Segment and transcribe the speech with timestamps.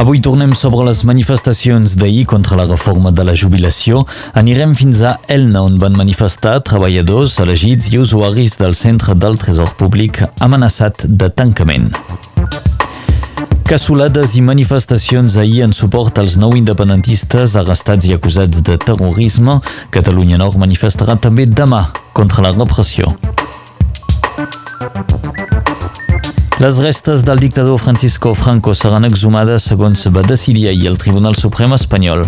[0.00, 4.06] Avui tornem sobre les manifestacions d'ahir contra la reforma de la jubilació.
[4.32, 9.74] Anirem fins a Elna, on van manifestar treballadors elegits i usuaris del centre del Tresor
[9.76, 11.90] Públic amenaçat de tancament.
[13.68, 19.58] Cassolades i manifestacions ahir en suport als nou independentistes arrestats i acusats de terrorisme.
[19.92, 23.12] Catalunya Nord manifestarà també demà contra la repressió.
[26.60, 31.72] Les restes del dictador Francisco Franco seran exhumades segons va decidir ahir el Tribunal Suprem
[31.72, 32.26] espanyol.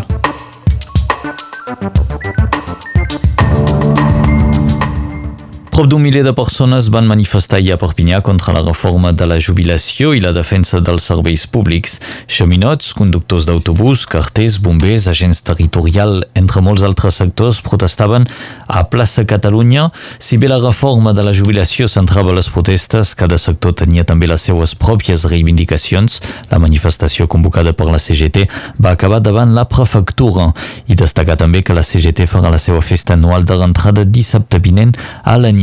[5.73, 9.39] Prop d'un miler de persones van manifestar ahir a Perpinyà contra la reforma de la
[9.41, 11.95] jubilació i la defensa dels serveis públics.
[12.29, 18.29] Xaminots, conductors d'autobús, carters, bombers, agents territorial, entre molts altres sectors, protestaven
[18.69, 19.87] a plaça Catalunya.
[20.19, 24.45] Si bé la reforma de la jubilació centrava les protestes, cada sector tenia també les
[24.45, 26.21] seues pròpies reivindicacions.
[26.53, 28.45] La manifestació convocada per la CGT
[28.77, 30.51] va acabar davant la prefectura
[30.85, 34.93] i destacar també que la CGT farà la seva festa anual de rentrada dissabte vinent
[35.25, 35.63] a l'any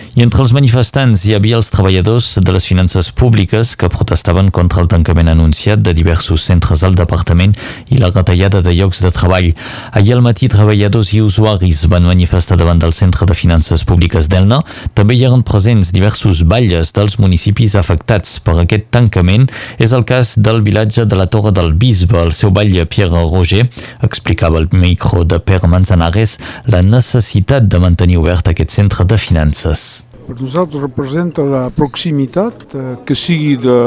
[0.11, 4.81] i entre els manifestants hi havia els treballadors de les finances públiques que protestaven contra
[4.83, 7.53] el tancament anunciat de diversos centres al departament
[7.87, 9.47] i la retallada de llocs de treball.
[9.95, 14.59] Ahir al matí, treballadors i usuaris van manifestar davant del Centre de Finances Públiques d'Elna.
[14.99, 19.47] També hi eren presents diversos balles dels municipis afectats per aquest tancament.
[19.79, 22.19] És el cas del vilatge de la Torre del Bisbe.
[22.19, 23.63] El seu batlle, Pierre Roger,
[24.03, 26.35] explicava al micro de Pere Manzanares
[26.67, 32.95] la necessitat de mantenir obert aquest centre de finances per nosaltres representa la proximitat, eh,
[33.03, 33.79] que sigui de,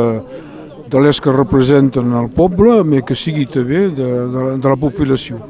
[0.92, 4.77] de les que representen el poble, però que sigui també de, de, la, de la
[4.77, 5.41] població.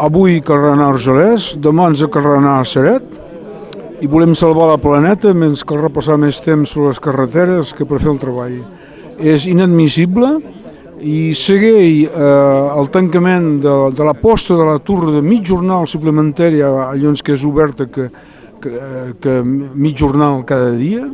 [0.00, 0.40] Avui
[0.80, 3.04] a Argelès, demà ens cal anar a Seret,
[4.00, 8.00] i volem salvar la planeta, menys cal repassar més temps sobre les carreteres que per
[8.00, 8.56] fer el treball.
[9.20, 10.38] És inadmissible
[11.04, 15.84] i segueix eh, el tancament de, de la posta de la torre de mig jornal
[15.84, 18.08] suplementària, allò que és oberta, que,
[18.62, 18.72] que,
[19.20, 21.08] que mig jornal cada dia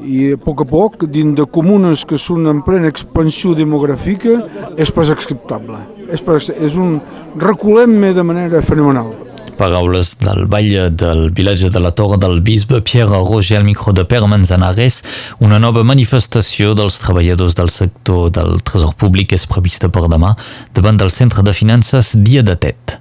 [0.00, 4.38] i a poc a poc, dins de comunes que són en plena expansió demogràfica,
[4.80, 5.80] és pas acceptable.
[6.10, 6.98] És, pas, és un
[7.38, 9.12] reculem de manera fenomenal.
[9.60, 14.06] Paraules del batlle del vilatge de la Torre del Bisbe, Pierre Roger, al micro de
[14.08, 15.02] Pere Manzanares.
[15.44, 20.32] Una nova manifestació dels treballadors del sector del Tresor Públic és prevista per demà
[20.72, 22.99] davant del Centre de Finances Dia de Tet.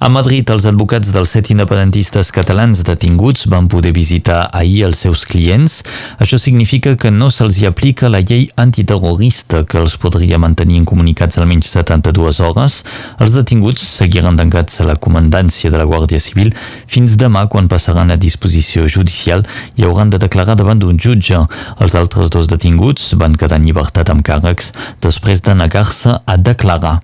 [0.00, 5.26] A Madrid, els advocats dels set independentistes catalans detinguts van poder visitar ahir els seus
[5.28, 5.74] clients.
[6.16, 11.36] Això significa que no se'ls hi aplica la llei antiterrorista que els podria mantenir incomunicats
[11.36, 12.78] almenys 72 hores.
[13.20, 16.54] Els detinguts seguiran tancats a la comandància de la Guàrdia Civil
[16.88, 19.44] fins demà quan passaran a disposició judicial
[19.76, 21.44] i hauran de declarar davant d'un jutge.
[21.76, 24.72] Els altres dos detinguts van quedar en llibertat amb càrrecs
[25.04, 27.02] després de negar-se a declarar.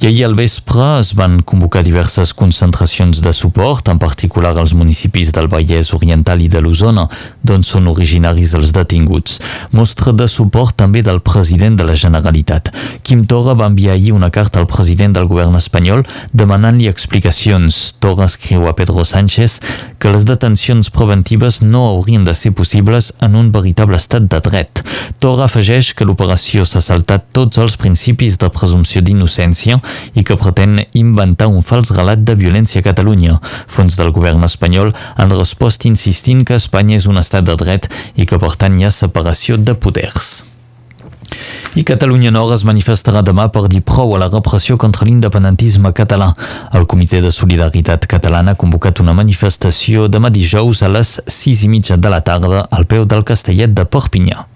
[0.00, 5.30] I ahir al vespre es van convocar diverses concentracions de suport, en particular als municipis
[5.32, 7.06] del Vallès Oriental i de l'Osona,
[7.44, 9.38] d'on són originaris els detinguts.
[9.76, 12.70] Mostra de suport també del president de la Generalitat.
[13.04, 17.94] Quim Torra va enviar ahir una carta al president del govern espanyol demanant-li explicacions.
[18.00, 19.60] Torra escriu a Pedro Sánchez
[19.98, 24.82] que les detencions preventives no haurien de ser possibles en un veritable estat de dret.
[25.20, 29.80] Torra afegeix que l'operació s'ha saltat tots els principis de presumpció d'innocència
[30.14, 33.38] i que pretén inventar un fals relat de violència a Catalunya.
[33.68, 38.26] Fons del govern espanyol han respost insistint que Espanya és un estat de dret i
[38.26, 40.44] que per tant hi ha separació de poders.
[41.74, 46.30] I Catalunya Nord es manifestarà demà per dir prou a la repressió contra l'independentisme català.
[46.70, 51.74] El Comitè de Solidaritat Catalana ha convocat una manifestació demà dijous a les 6 i
[51.74, 54.53] mitja de la tarda al peu del Castellet de Perpinyà.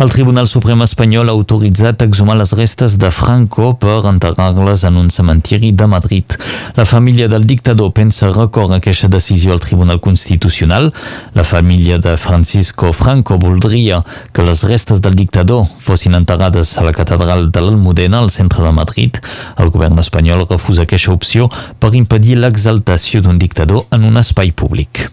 [0.00, 5.10] El Tribunal Suprem espanyol ha autoritzat exhumar les restes de Franco per enterrar-les en un
[5.12, 6.36] cementiri de Madrid.
[6.78, 10.88] La família del dictador pensa recórrer aquesta decisió al Tribunal Constitucional.
[11.34, 14.00] La família de Francisco Franco voldria
[14.32, 18.72] que les restes del dictador fossin enterrades a la catedral de l'Almudena, al centre de
[18.72, 19.20] Madrid.
[19.58, 25.10] El govern espanyol refusa aquesta opció per impedir l'exaltació d'un dictador en un espai públic.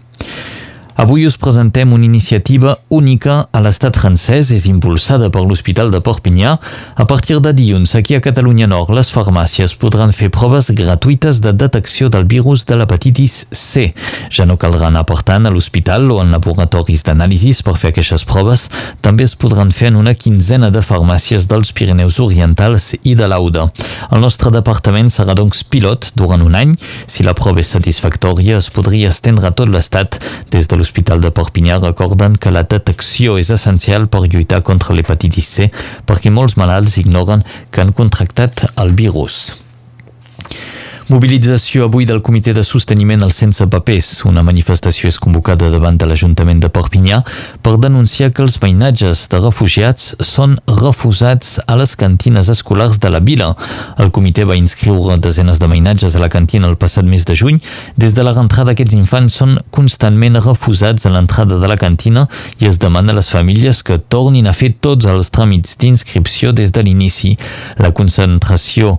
[0.98, 6.56] Avui us presentem una iniciativa única a l'estat francès, és impulsada per l'Hospital de Perpinyà.
[6.98, 11.52] A partir de dilluns, aquí a Catalunya Nord, les farmàcies podran fer proves gratuïtes de
[11.54, 13.92] detecció del virus de l'hepatitis C.
[14.34, 18.26] Ja no caldrà anar, per tant, a l'hospital o en laboratoris d'anàlisis per fer aquestes
[18.26, 18.66] proves.
[18.98, 23.68] També es podran fer en una quinzena de farmàcies dels Pirineus Orientals i de l'Auda.
[24.10, 26.74] El nostre departament serà doncs pilot durant un any.
[27.06, 30.18] Si la prova és satisfactòria, es podria estendre a tot l'estat
[30.50, 34.96] des de l'Hospital l'Hospital de Perpinyà recorden que la detecció és essencial per lluitar contra
[34.96, 35.68] l'hepatitis C
[36.08, 39.67] perquè molts malalts ignoren que han contractat el virus.
[41.08, 44.26] Mobilització avui del Comitè de Sosteniment als Sense Papers.
[44.28, 47.22] Una manifestació és convocada davant de l'Ajuntament de Perpinyà
[47.64, 53.22] per denunciar que els veïnatges de refugiats són refusats a les cantines escolars de la
[53.24, 53.54] vila.
[53.96, 57.62] El comitè va inscriure desenes de veïnatges a la cantina el passat mes de juny.
[57.96, 62.26] Des de la rentrada aquests infants són constantment refusats a l'entrada de la cantina
[62.60, 66.68] i es demana a les famílies que tornin a fer tots els tràmits d'inscripció des
[66.76, 67.32] de l'inici.
[67.80, 68.98] La concentració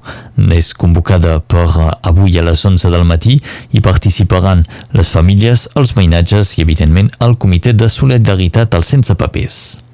[0.57, 1.67] és convocada per
[2.01, 3.39] avui a les 11 del matí
[3.71, 9.88] hi participaran les famílies, els veïnatges i, evidentment, el comitè de solidaritat als sense papers.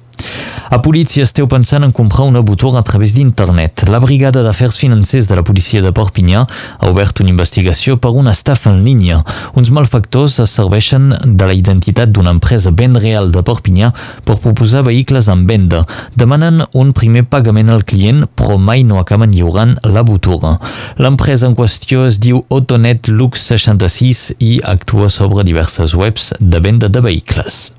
[0.66, 3.84] A policia esteu pensant en comprar una botura a través d'internet.
[3.86, 8.32] La Brigada d'Afers Financers de la policia de Perpinyà ha obert una investigació per una
[8.34, 9.20] estafa en línia.
[9.54, 13.92] Uns malfactors es serveixen de la identitat d'una empresa ben real de Perpinyà
[14.26, 15.84] per proposar vehicles en venda.
[16.18, 20.56] Demanen un primer pagament al client, però mai no acaben lliurant la botura.
[20.98, 26.90] L'empresa en qüestió es diu Autonet Lux 66 i actua sobre diverses webs de venda
[26.90, 27.76] de vehicles.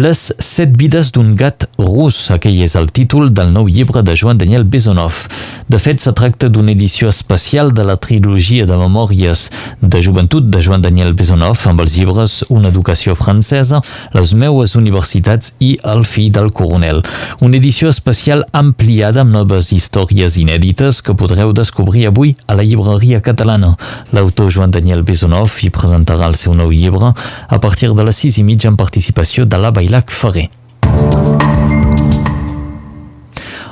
[0.00, 4.38] Les set vides d'un gat rus, aquell és el títol del nou llibre de Joan
[4.40, 5.26] Daniel Besonov.
[5.68, 9.42] De fet, se tracta d'una edició especial de la trilogia de memòries
[9.82, 13.82] de joventut de Joan Daniel Besonov amb els llibres Una educació francesa,
[14.14, 17.02] Les meues universitats i El fill del coronel.
[17.40, 23.20] Una edició especial ampliada amb noves històries inèdites que podreu descobrir avui a la llibreria
[23.20, 23.74] catalana.
[24.16, 28.40] L'autor Joan Daniel Besonov hi presentarà el seu nou llibre a partir de les sis
[28.40, 30.50] i mitja en participació de la Bailac Ferrer.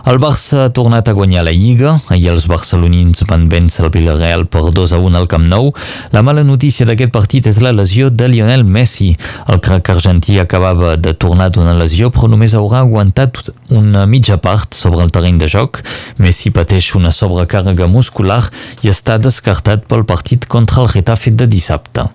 [0.09, 1.93] El Barça ha tornat a guanyar la Lliga.
[2.09, 5.69] Ahir els barcelonins van vèncer el Villarreal per 2 a 1 al Camp Nou.
[6.15, 9.11] La mala notícia d'aquest partit és la lesió de Lionel Messi.
[9.53, 14.73] El crac argentí acabava de tornar d'una lesió, però només haurà aguantat una mitja part
[14.75, 15.85] sobre el terreny de joc.
[16.17, 18.41] Messi pateix una sobrecàrrega muscular
[18.83, 22.09] i està descartat pel partit contra el Getafe de dissabte.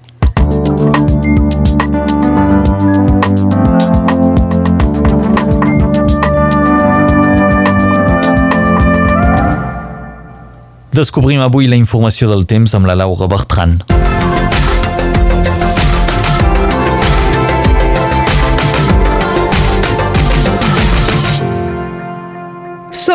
[10.94, 13.80] Descobrim avui la informació del temps amb la Laura Bertran.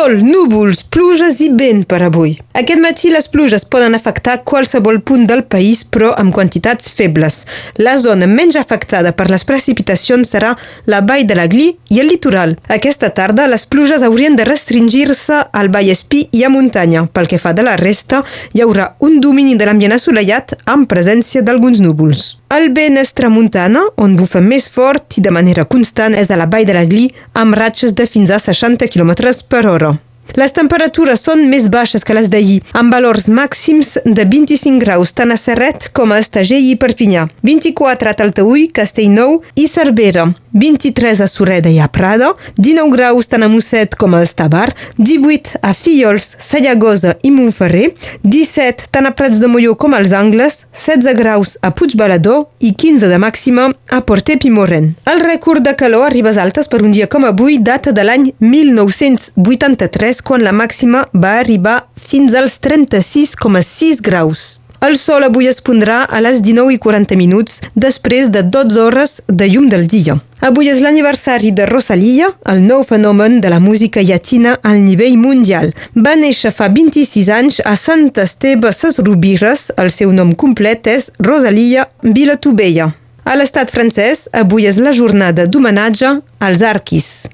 [0.09, 2.31] Sol, núvols, pluges i vent per avui.
[2.57, 7.43] Aquest matí les pluges poden afectar qualsevol punt del país, però amb quantitats febles.
[7.77, 10.55] La zona menys afectada per les precipitacions serà
[10.89, 12.55] la vall de l'Aglí i el litoral.
[12.73, 17.05] Aquesta tarda les pluges haurien de restringir-se al Vallespí i a muntanya.
[17.13, 18.23] Pel que fa de la resta,
[18.57, 22.39] hi haurà un domini de l'ambient assolellat amb presència d'alguns núvols.
[22.49, 26.49] El vent és tramuntana, on bufa més fort i de manera constant és a la
[26.49, 27.05] vall de l'Aglí
[27.37, 29.13] amb ratxes de fins a 60 km
[29.45, 29.98] per hora.
[30.37, 35.33] Les temperatures són més baixes que les d'ahir, amb valors màxims de 25 graus tant
[35.33, 41.27] a Serret com a Estagell i Perpinyà, 24 a Taltaúi, Castellnou i Cervera, 23 a
[41.27, 46.35] Sureda i a Prada, 19 graus tant a Mosset com a Estabar, 18 a Fillols,
[46.39, 51.71] Sallagosa i Montferrer, 17 tant a Prats de Molló com als Angles, 16 graus a
[51.71, 54.93] Puigbalador i 15 de màxima a Portet i Morren.
[55.09, 58.31] El rècord de calor a Ribes Altes per un dia com avui data de l'any
[58.39, 64.59] 1983 quan la màxima va arribar fins als 36,6 graus.
[64.79, 69.15] El sol avui es pondrà a les 19 i 40 minuts després de 12 hores
[69.27, 70.15] de llum del dia.
[70.39, 75.73] Avui és l'aniversari de Rosalia, el nou fenomen de la música llatina al nivell mundial.
[75.95, 79.67] Va néixer fa 26 anys a Sant Esteve Ses Rubires.
[79.75, 82.93] El seu nom complet és Rosalia Vilatubella.
[83.27, 87.27] A l'estat francès, avui és la jornada d'homenatge als arquis.